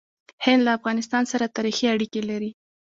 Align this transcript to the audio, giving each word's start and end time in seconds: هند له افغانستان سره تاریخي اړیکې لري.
هند 0.45 0.61
له 0.65 0.71
افغانستان 0.77 1.23
سره 1.31 1.53
تاریخي 1.55 1.85
اړیکې 1.95 2.21
لري. 2.29 2.51